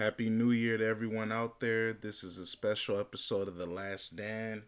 [0.00, 1.92] Happy New Year to everyone out there.
[1.92, 4.62] This is a special episode of The Last Dan,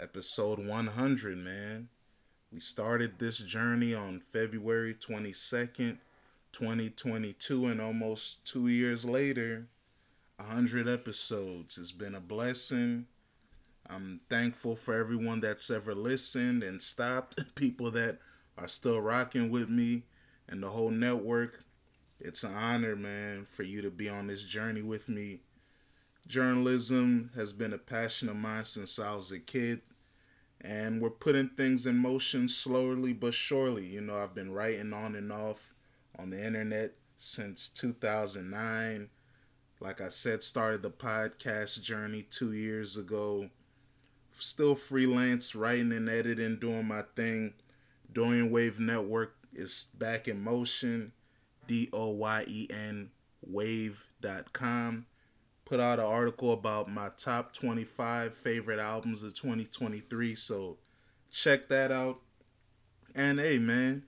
[0.00, 1.90] episode 100, man.
[2.50, 5.98] We started this journey on February 22nd,
[6.52, 9.66] 2022, and almost two years later,
[10.36, 11.76] 100 episodes.
[11.76, 13.04] It's been a blessing.
[13.90, 18.20] I'm thankful for everyone that's ever listened and stopped, people that
[18.56, 20.04] are still rocking with me,
[20.48, 21.62] and the whole network.
[22.24, 25.40] It's an honor, man, for you to be on this journey with me.
[26.28, 29.80] Journalism has been a passion of mine since I was a kid,
[30.60, 33.86] and we're putting things in motion slowly but surely.
[33.86, 35.74] You know, I've been writing on and off
[36.16, 39.08] on the internet since 2009.
[39.80, 43.50] Like I said, started the podcast journey two years ago.
[44.38, 47.54] Still freelance, writing and editing, doing my thing.
[48.12, 51.10] Doyen Wave Network is back in motion.
[51.72, 53.08] D O Y E N
[53.40, 55.06] wave.com.
[55.64, 60.34] Put out an article about my top 25 favorite albums of 2023.
[60.34, 60.76] So
[61.30, 62.20] check that out.
[63.14, 64.02] And hey, man,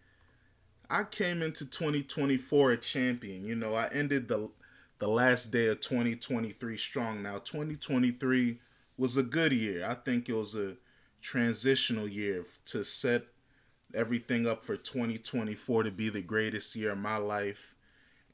[0.90, 3.46] I came into 2024 a champion.
[3.46, 4.50] You know, I ended the
[4.98, 7.22] the last day of 2023 strong.
[7.22, 8.60] Now, 2023
[8.98, 9.86] was a good year.
[9.86, 10.76] I think it was a
[11.22, 13.24] transitional year to set
[13.94, 17.74] everything up for 2024 to be the greatest year of my life.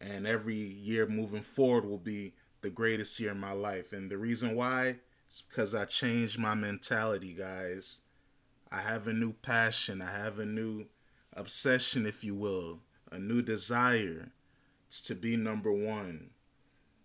[0.01, 3.93] And every year moving forward will be the greatest year of my life.
[3.93, 4.97] And the reason why
[5.31, 8.01] is because I changed my mentality, guys.
[8.73, 10.01] I have a new passion.
[10.01, 10.87] I have a new
[11.33, 14.31] obsession, if you will, a new desire.
[14.89, 16.31] It's to be number one.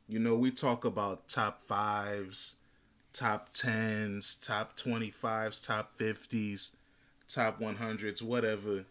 [0.07, 2.55] You know, we talk about top fives,
[3.13, 6.71] top tens, top 25s, top 50s,
[7.27, 8.85] top 100s, whatever.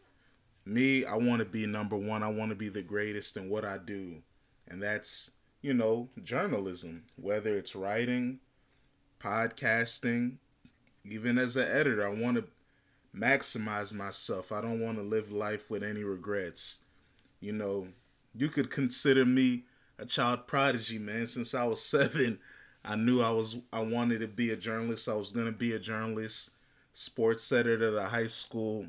[0.64, 2.22] Me, I want to be number one.
[2.22, 4.22] I want to be the greatest in what I do.
[4.68, 8.38] And that's, you know, journalism, whether it's writing,
[9.20, 10.36] podcasting,
[11.04, 12.44] even as an editor, I want to
[13.14, 14.52] maximize myself.
[14.52, 16.78] I don't want to live life with any regrets.
[17.40, 17.88] You know,
[18.34, 19.64] you could consider me
[19.98, 21.26] a child prodigy, man.
[21.26, 22.38] Since I was seven,
[22.84, 25.08] I knew I was I wanted to be a journalist.
[25.08, 26.50] I was gonna be a journalist,
[26.94, 28.86] sports editor at a high school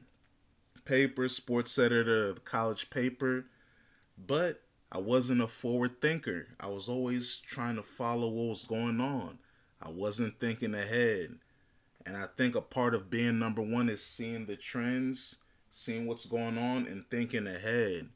[0.85, 3.45] paper, sports editor at the college paper,
[4.17, 4.61] but
[4.91, 6.47] I wasn't a forward thinker.
[6.59, 9.39] I was always trying to follow what was going on.
[9.81, 11.39] I wasn't thinking ahead.
[12.05, 15.37] And I think a part of being number one is seeing the trends,
[15.71, 18.09] seeing what's going on, and thinking ahead.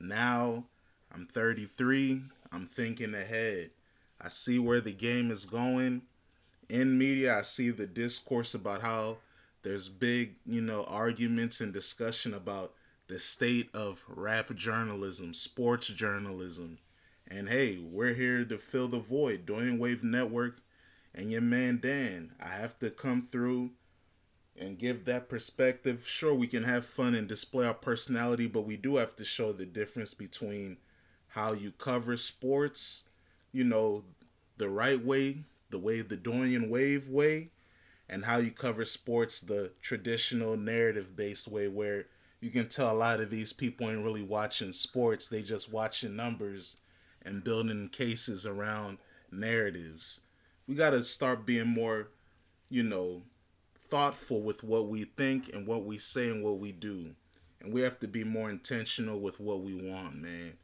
[0.00, 0.64] Now
[1.14, 2.22] I'm 33.
[2.50, 3.70] I'm thinking ahead.
[4.20, 6.02] I see where the game is going.
[6.68, 9.18] In media, I see the discourse about how
[9.66, 12.72] there's big, you know, arguments and discussion about
[13.08, 16.78] the state of rap journalism, sports journalism.
[17.26, 19.44] And hey, we're here to fill the void.
[19.44, 20.60] Doyen Wave Network
[21.12, 22.30] and your man Dan.
[22.40, 23.70] I have to come through
[24.56, 26.06] and give that perspective.
[26.06, 29.52] Sure, we can have fun and display our personality, but we do have to show
[29.52, 30.76] the difference between
[31.30, 33.02] how you cover sports,
[33.50, 34.04] you know,
[34.58, 35.38] the right way,
[35.70, 37.50] the way the Doyen Wave way,
[38.08, 42.06] and how you cover sports the traditional narrative based way where
[42.40, 46.14] you can tell a lot of these people ain't really watching sports, they just watching
[46.14, 46.76] numbers
[47.22, 48.98] and building cases around
[49.32, 50.20] narratives.
[50.66, 52.08] We got to start being more,
[52.68, 53.22] you know,
[53.88, 57.14] thoughtful with what we think and what we say and what we do.
[57.60, 60.54] And we have to be more intentional with what we want, man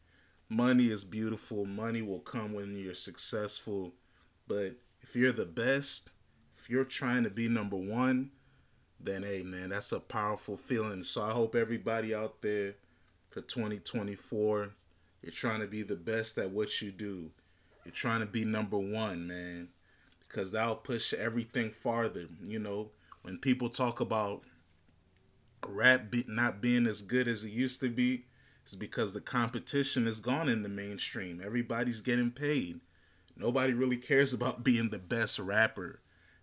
[0.53, 1.65] money is beautiful.
[1.65, 3.95] Money will come when you're successful.
[4.47, 6.11] But if you're the best,
[6.63, 8.31] if you're trying to be number one,
[9.01, 11.03] then hey man, that's a powerful feeling.
[11.03, 12.75] So I hope everybody out there
[13.31, 14.71] for 2024,
[15.23, 17.33] you're trying to be the best at what you do.
[17.85, 19.71] You're trying to be number one, man.
[20.29, 22.27] Because that'll push everything farther.
[22.47, 22.91] You know,
[23.23, 24.43] when people talk about
[25.67, 28.27] rap be- not being as good as it used to be,
[28.63, 31.43] it's because the competition is gone in the mainstream.
[31.45, 32.79] Everybody's getting paid.
[33.37, 35.99] Nobody really cares about being the best rapper,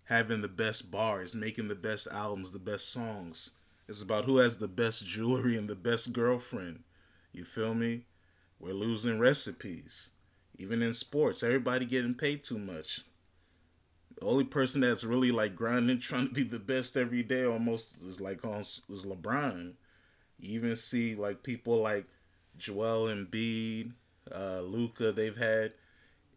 [0.09, 3.51] having the best bars, making the best albums, the best songs.
[3.87, 6.81] It's about who has the best jewelry and the best girlfriend.
[7.31, 8.05] You feel me?
[8.59, 10.09] We're losing recipes.
[10.57, 13.01] Even in sports, everybody getting paid too much.
[14.19, 18.01] The only person that's really like grinding, trying to be the best every day, almost
[18.01, 19.73] is like on is LeBron.
[20.39, 22.05] You even see like people like
[22.57, 23.91] Joel Embiid,
[24.33, 25.11] uh, Luka.
[25.11, 25.73] They've had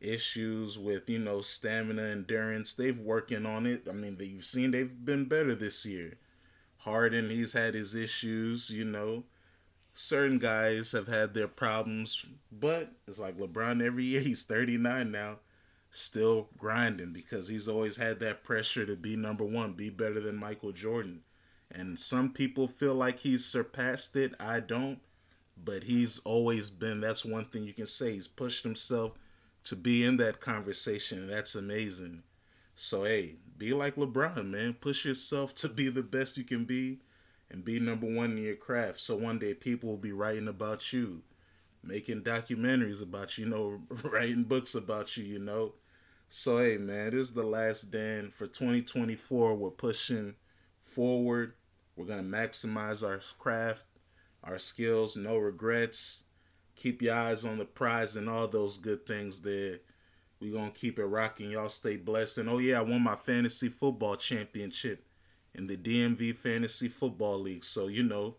[0.02, 2.74] issues with you know stamina, endurance.
[2.74, 3.86] They've working on it.
[3.88, 6.18] I mean, you've seen they've been better this year.
[6.78, 8.70] Harden, he's had his issues.
[8.70, 9.24] You know,
[9.94, 15.38] certain guys have had their problems, but it's like LeBron every year, he's 39 now,
[15.90, 20.36] still grinding because he's always had that pressure to be number one, be better than
[20.36, 21.22] Michael Jordan.
[21.70, 24.34] And some people feel like he's surpassed it.
[24.38, 25.00] I don't.
[25.62, 28.12] But he's always been, that's one thing you can say.
[28.12, 29.12] He's pushed himself
[29.64, 31.26] to be in that conversation.
[31.26, 32.22] That's amazing.
[32.74, 34.74] So, hey, be like LeBron, man.
[34.74, 37.00] Push yourself to be the best you can be
[37.50, 39.00] and be number one in your craft.
[39.00, 41.22] So one day people will be writing about you,
[41.84, 43.80] making documentaries about you, you know,
[44.10, 45.74] writing books about you, you know.
[46.28, 49.54] So hey man, this is the last Dan for 2024.
[49.54, 50.34] We're pushing
[50.82, 51.52] forward.
[51.94, 53.84] We're gonna maximize our craft,
[54.42, 56.24] our skills, no regrets.
[56.76, 59.78] Keep your eyes on the prize and all those good things there.
[60.40, 61.50] We're gonna keep it rocking.
[61.50, 62.38] Y'all stay blessed.
[62.38, 65.04] And oh yeah, I won my fantasy football championship
[65.54, 67.64] in the DMV Fantasy Football League.
[67.64, 68.36] So, you know,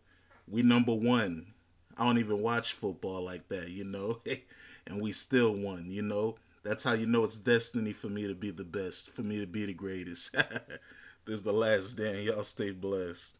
[0.47, 1.53] we number one.
[1.95, 4.21] I don't even watch football like that, you know,
[4.87, 6.35] and we still won, you know.
[6.63, 9.45] That's how you know it's destiny for me to be the best, for me to
[9.45, 10.33] be the greatest.
[11.25, 12.23] this is the last Dan.
[12.23, 13.35] Y'all stay blessed.